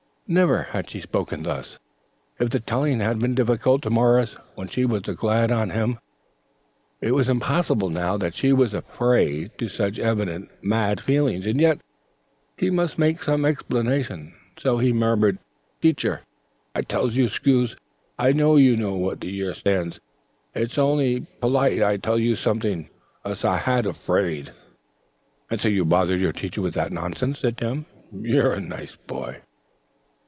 Never 0.27 0.61
had 0.63 0.89
she 0.89 1.01
spoken 1.01 1.43
thus. 1.43 1.77
If 2.39 2.51
the 2.51 2.61
telling 2.61 3.01
had 3.01 3.19
been 3.19 3.35
difficult 3.35 3.81
to 3.81 3.89
Morris 3.89 4.37
when 4.55 4.69
she 4.69 4.85
was 4.85 5.01
"glad 5.01 5.51
on 5.51 5.71
him," 5.71 5.99
it 7.01 7.11
was 7.11 7.27
impossible 7.27 7.89
now 7.89 8.15
that 8.15 8.33
she 8.33 8.53
was 8.53 8.73
a 8.73 8.81
prey 8.81 9.49
to 9.57 9.67
such 9.67 9.99
evident 9.99 10.49
"mad 10.63 11.01
feelings." 11.01 11.45
And 11.45 11.59
yet 11.59 11.81
he 12.55 12.69
must 12.69 12.97
make 12.97 13.21
some 13.21 13.43
explanation. 13.43 14.33
So 14.57 14.77
he 14.77 14.93
murmured: 14.93 15.37
"Teacher, 15.81 16.21
I 16.73 16.83
tells 16.83 17.15
you 17.17 17.27
'scuse. 17.27 17.75
I 18.17 18.31
know 18.31 18.55
you 18.55 18.77
knows 18.77 19.01
what 19.01 19.21
year 19.25 19.53
stands, 19.53 19.99
on'y 20.55 20.63
it's 21.13 21.29
polite 21.41 21.83
I 21.83 21.97
tells 21.97 22.21
you 22.21 22.35
something, 22.35 22.89
und 23.25 23.39
I 23.43 23.57
had 23.57 23.85
a 23.85 23.91
fraid." 23.91 24.51
"And 25.49 25.59
so 25.59 25.67
you 25.67 25.83
bothered 25.83 26.21
your 26.21 26.31
Teacher 26.31 26.61
with 26.61 26.75
that 26.75 26.93
nonsense," 26.93 27.39
said 27.39 27.57
Tim. 27.57 27.85
"You're 28.17 28.53
a 28.53 28.61
nice 28.61 28.95
boy!" 28.95 29.41